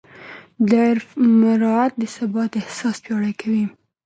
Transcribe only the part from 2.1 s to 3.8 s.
ثبات احساس پیاوړی کوي.